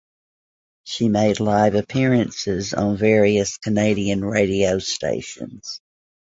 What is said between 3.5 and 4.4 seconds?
Canadian